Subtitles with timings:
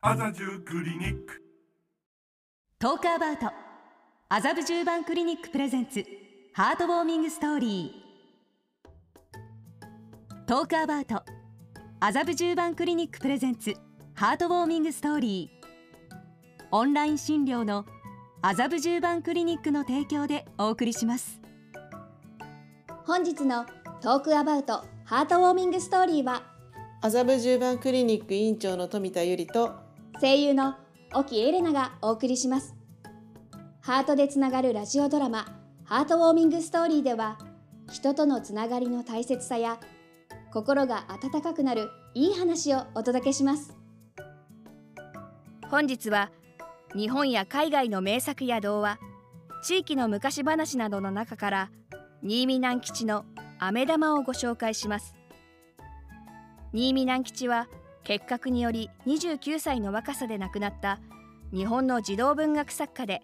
[0.00, 1.42] 麻布クリニック。
[2.78, 3.50] トークアバウト。
[4.28, 6.04] 麻布十番クリニックプレゼンツ。
[6.54, 10.46] ハートウォーミングストーリー。
[10.46, 11.24] トークアバウト。
[11.98, 13.74] 麻布十番クリニックプレゼンツ。
[14.14, 16.16] ハートウォーミングストーリー。
[16.70, 17.84] オンライン診療の
[18.40, 21.40] 麻布十番クリニックの提供でお送りします。
[23.04, 23.66] 本日の
[24.00, 24.84] トークアバウト。
[25.04, 26.44] ハートウォーミングストーリーは？
[27.00, 29.87] 麻布十番クリニック院長の富田由里と
[30.20, 30.74] 声優の
[31.14, 32.74] 沖エレナがお送りします。
[33.80, 35.46] ハートでつながるラジオドラマ
[35.84, 37.38] ハートウォーミングストーリーでは
[37.90, 39.78] 人とのつながりの大切さや
[40.52, 43.76] 心が温かくなるいい話をお届けします。
[45.70, 46.32] 本日は
[46.96, 48.98] 日本や海外の名作や童話
[49.62, 51.70] 地域の昔話などの中から
[52.22, 53.24] 新見南吉の
[53.60, 55.14] 飴玉をご紹介します。
[56.72, 57.68] 新見南吉は
[58.08, 60.98] 結核により29歳の若さで亡くなった
[61.52, 63.20] 日本の児童文学作家で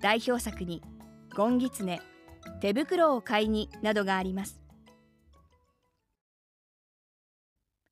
[0.00, 0.82] 代表作に
[1.36, 2.00] 「ゴンギツネ」
[2.60, 4.60] 「手袋を買いに」などがあります。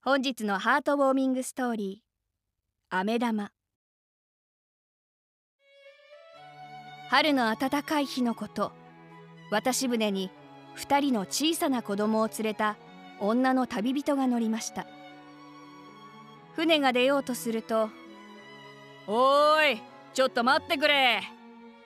[0.03, 3.53] 本日のハートウォーミングストーリー「飴玉」
[7.11, 8.73] 春の暖かい日のこと
[9.53, 10.33] 渡し船に
[10.75, 12.77] 2人の小さな子供を連れた
[13.21, 14.98] 女の旅人が乗りました。
[16.59, 17.89] 船が出ようとすると
[19.07, 21.23] 「おーいちょっと待ってくれ!」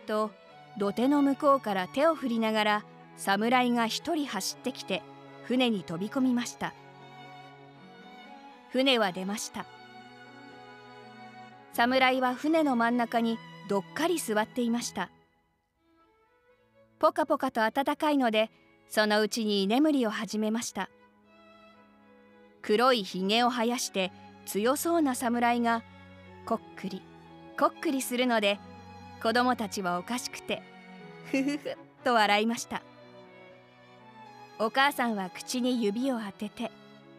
[0.08, 0.30] と
[0.78, 2.84] 土手の向こうから手を振りながら
[3.18, 5.02] 侍が一人走ってきて
[5.44, 6.72] 船に飛び込みました。
[8.70, 9.66] 船は出ました。
[11.74, 15.10] 侍は船の真ん中にどっかり座っていました。
[16.98, 18.50] ポカポカと暖かいので
[18.88, 20.88] そのうちに居眠りを始めました。
[22.62, 24.10] 黒いひげを生やして
[24.46, 25.82] 強そうな侍が
[26.44, 27.02] こっくり
[27.58, 28.58] こっくりするので
[29.22, 30.62] 子供たちはおかしくて
[31.30, 32.82] ふふふと笑いました。
[34.58, 36.70] お母さんは口に指を当てて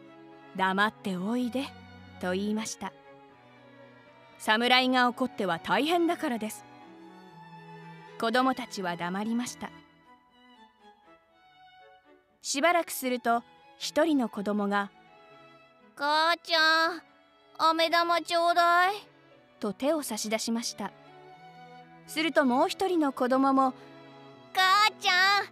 [0.56, 1.66] 「黙っておいで」
[2.22, 2.94] と言いました。
[4.38, 6.66] 侍が怒っては大変だからです。
[8.20, 9.72] 子供たちは黙りました。
[12.42, 13.44] しばらくすると
[13.78, 14.92] 一人の子供が
[15.96, 17.13] 「母ちゃん
[17.58, 18.96] 飴玉ちょうだい」
[19.60, 20.92] と手を差し出しました。
[22.08, 23.74] するともう一人の子供も
[24.54, 25.46] 「母ちゃん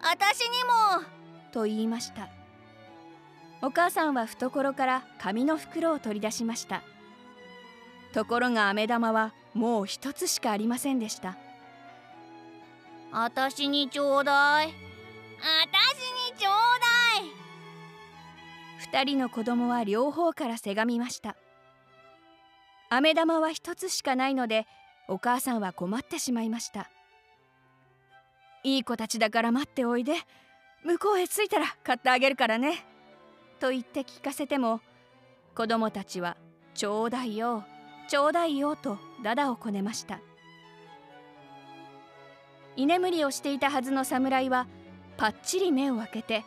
[0.00, 1.04] 私にも」
[1.52, 2.28] と言いました。
[3.60, 6.82] お母さんは懐から紙の袋を取り出しました。
[8.14, 11.36] ところが飴玉はもう一つしかありませんでした。
[13.10, 14.68] 私にちょうだい。
[14.68, 14.72] 私
[16.32, 17.48] にちょうだい。
[18.78, 21.36] 二人の子供は両方からせがみました
[22.90, 24.66] 飴玉は一つしかないので
[25.08, 26.90] お母さんは困ってしまいました。
[28.64, 30.14] いい子たちだから待っておいで
[30.84, 32.84] 向こうへ着いたら買ってあげるからね。
[33.60, 34.80] と言って聞かせても
[35.54, 36.36] 子供たちは
[36.74, 37.64] ちょうだいよ
[38.08, 40.20] ちょうだいよとダダをこねました。
[42.76, 44.66] 居眠りをしていたはずの侍は
[45.16, 46.44] パッチリ目を開けて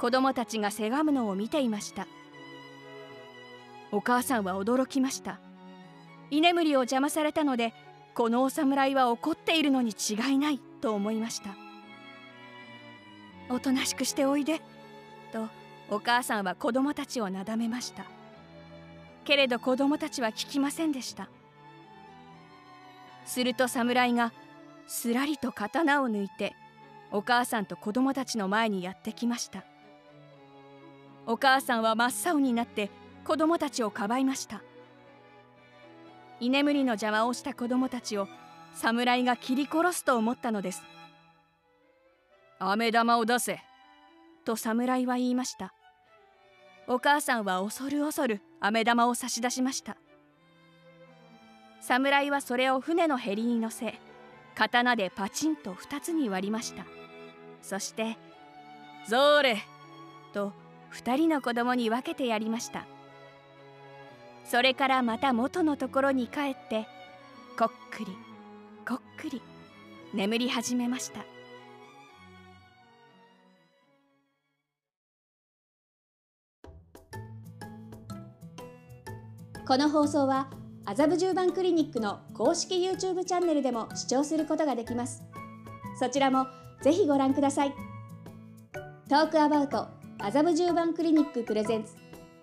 [0.00, 2.06] 子供たちがせがむのを見ていました。
[3.90, 5.40] お母さんは驚きました。
[6.30, 7.74] 居眠りを邪魔されたので
[8.14, 11.56] このお侍は怒っているのに違いないと思いました。
[13.50, 14.60] おとなしくしておいで
[15.32, 15.48] と
[15.90, 18.04] お母さんは子供たちをなだめました。
[19.24, 21.28] けれど子供たちは聞きませんでした。
[23.24, 24.32] すると侍が
[24.86, 26.54] すらりと刀を抜いて
[27.10, 29.64] お母さんと子供たちの前にやってきました。
[31.26, 32.90] お母さんは真っ青になって
[33.24, 34.62] 子供たちをかばいました。
[36.40, 38.28] 居眠りの邪魔をした子供たちを
[38.74, 40.82] 侍が切り殺すと思ったのです。
[42.58, 43.60] 飴玉を出せ。
[44.44, 45.72] と侍は言いました。
[46.86, 49.96] お母さんは恐る恐る飴玉を差し出しました。
[51.80, 53.98] 侍はそれを船のへりに乗せ
[54.54, 56.84] 刀でパチンと二つに割りました。
[57.62, 58.18] そして
[59.08, 59.62] 「ゾーレ!」
[60.34, 60.52] と
[60.90, 62.86] 二人の子供に分けてやりました
[64.44, 66.86] それからまた元のところに帰って
[67.58, 68.06] こっくり
[68.86, 69.42] こっくり
[70.12, 71.24] 眠り始めました。
[79.66, 80.50] この放送は
[80.84, 85.22] 麻布十番クリニックの公式 YouTube チャンネルでも視聴することができます。
[85.98, 86.46] そちらも
[86.82, 87.74] ぜひご覧ください。
[89.08, 89.88] トークアバウト
[90.18, 91.94] 麻布十番クリニックプレゼンツ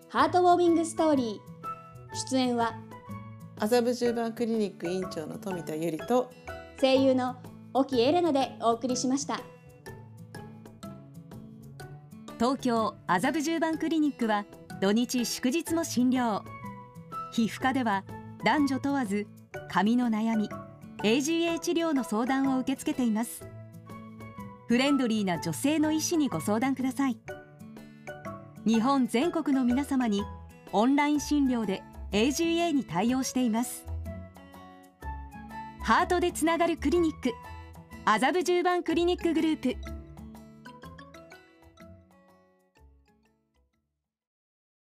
[0.09, 1.50] ハートウォーミングストーリー。
[2.13, 2.74] 出演は
[3.58, 6.31] 麻布十番クリニック院長の富田由里と
[6.80, 7.38] 声優の
[7.74, 9.40] 沖エレナでお送りしました。
[12.38, 14.46] 東京麻布十番クリニックは
[14.81, 16.42] 土日祝日も診療。
[17.31, 18.04] 皮膚科では
[18.44, 19.28] 男女問わず
[19.69, 20.50] 髪の悩み
[21.04, 23.46] AGA 治療の相談を受け付けています。
[24.68, 27.18] フレンドリーな女性の医師にご相談ください。
[28.66, 30.24] 日本全国の皆様に
[30.74, 33.86] オンライン診療で AGA に対応しています。
[35.84, 37.34] ハートでつながるクリニック
[38.06, 40.00] 麻布十番クリニックグループ。